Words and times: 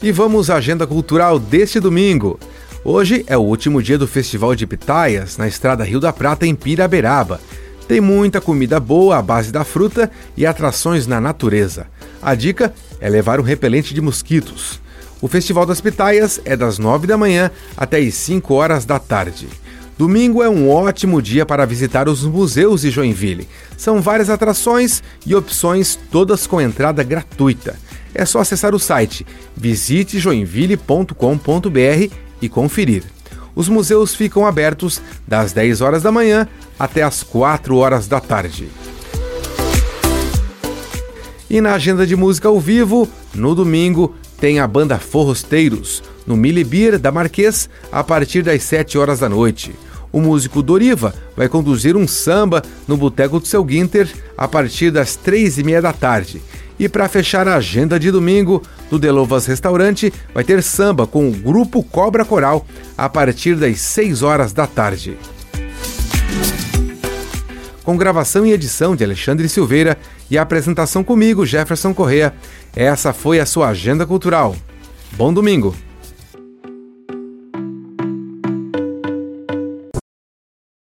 E 0.00 0.12
vamos 0.12 0.48
à 0.48 0.54
agenda 0.54 0.86
cultural 0.86 1.40
deste 1.40 1.80
domingo. 1.80 2.38
Hoje 2.84 3.24
é 3.26 3.36
o 3.36 3.40
último 3.40 3.82
dia 3.82 3.98
do 3.98 4.06
Festival 4.06 4.54
de 4.54 4.64
Pitaias, 4.64 5.36
na 5.36 5.48
Estrada 5.48 5.82
Rio 5.82 5.98
da 5.98 6.12
Prata, 6.12 6.46
em 6.46 6.54
Piraberaba. 6.54 7.40
Tem 7.88 8.00
muita 8.00 8.40
comida 8.40 8.78
boa 8.78 9.16
à 9.18 9.22
base 9.22 9.50
da 9.50 9.64
fruta 9.64 10.08
e 10.36 10.46
atrações 10.46 11.08
na 11.08 11.20
natureza. 11.20 11.88
A 12.22 12.36
dica 12.36 12.72
é 13.00 13.08
levar 13.08 13.40
um 13.40 13.42
repelente 13.42 13.92
de 13.92 14.00
mosquitos. 14.00 14.80
O 15.20 15.26
Festival 15.26 15.66
das 15.66 15.80
Pitaias 15.80 16.40
é 16.44 16.56
das 16.56 16.78
9 16.78 17.08
da 17.08 17.16
manhã 17.16 17.50
até 17.76 17.98
as 17.98 18.14
5 18.14 18.54
horas 18.54 18.84
da 18.84 19.00
tarde. 19.00 19.48
Domingo 19.98 20.44
é 20.44 20.48
um 20.48 20.70
ótimo 20.70 21.20
dia 21.20 21.44
para 21.44 21.66
visitar 21.66 22.08
os 22.08 22.22
museus 22.22 22.82
de 22.82 22.90
Joinville. 22.90 23.48
São 23.76 24.00
várias 24.00 24.30
atrações 24.30 25.02
e 25.26 25.34
opções, 25.34 25.98
todas 26.12 26.46
com 26.46 26.60
entrada 26.60 27.02
gratuita. 27.02 27.87
É 28.14 28.24
só 28.24 28.40
acessar 28.40 28.74
o 28.74 28.78
site 28.78 29.26
visitejoinville.com.br 29.56 32.14
e 32.40 32.48
conferir. 32.48 33.04
Os 33.54 33.68
museus 33.68 34.14
ficam 34.14 34.46
abertos 34.46 35.00
das 35.26 35.52
10 35.52 35.80
horas 35.80 36.02
da 36.02 36.12
manhã 36.12 36.46
até 36.78 37.02
as 37.02 37.22
4 37.22 37.76
horas 37.76 38.06
da 38.06 38.20
tarde. 38.20 38.68
E 41.50 41.60
na 41.60 41.74
agenda 41.74 42.06
de 42.06 42.14
música 42.14 42.46
ao 42.46 42.60
vivo, 42.60 43.08
no 43.34 43.54
domingo, 43.54 44.14
tem 44.38 44.60
a 44.60 44.66
banda 44.66 44.98
Forrosteiros, 44.98 46.02
no 46.26 46.36
Milibir 46.36 46.98
da 46.98 47.10
Marquês, 47.10 47.68
a 47.90 48.04
partir 48.04 48.42
das 48.42 48.62
7 48.62 48.98
horas 48.98 49.20
da 49.20 49.28
noite. 49.28 49.74
O 50.12 50.20
músico 50.20 50.62
Doriva 50.62 51.14
vai 51.36 51.48
conduzir 51.48 51.96
um 51.96 52.06
samba 52.06 52.62
no 52.86 52.96
Boteco 52.96 53.40
do 53.40 53.46
Seu 53.46 53.64
Guinter 53.64 54.08
a 54.36 54.46
partir 54.46 54.90
das 54.90 55.16
três 55.16 55.58
e 55.58 55.62
meia 55.62 55.82
da 55.82 55.92
tarde. 55.92 56.40
E 56.78 56.88
para 56.88 57.08
fechar 57.08 57.48
a 57.48 57.56
agenda 57.56 57.98
de 57.98 58.10
domingo, 58.10 58.62
no 58.90 58.98
Delovas 58.98 59.46
Restaurante 59.46 60.12
vai 60.32 60.44
ter 60.44 60.62
samba 60.62 61.06
com 61.06 61.28
o 61.28 61.32
grupo 61.32 61.82
Cobra 61.82 62.24
Coral 62.24 62.64
a 62.96 63.08
partir 63.08 63.56
das 63.56 63.80
6 63.80 64.22
horas 64.22 64.52
da 64.52 64.66
tarde. 64.66 65.18
Com 67.82 67.96
gravação 67.96 68.46
e 68.46 68.52
edição 68.52 68.94
de 68.94 69.02
Alexandre 69.02 69.48
Silveira 69.48 69.96
e 70.30 70.36
a 70.36 70.42
apresentação 70.42 71.02
comigo, 71.02 71.46
Jefferson 71.46 71.94
Correa, 71.94 72.34
essa 72.76 73.12
foi 73.12 73.40
a 73.40 73.46
sua 73.46 73.68
agenda 73.68 74.06
cultural. 74.06 74.54
Bom 75.12 75.32
domingo! 75.32 75.74